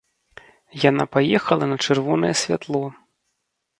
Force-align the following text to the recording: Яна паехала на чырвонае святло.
Яна 0.89 1.03
паехала 1.15 1.65
на 1.75 1.79
чырвонае 1.85 2.33
святло. 2.45 2.83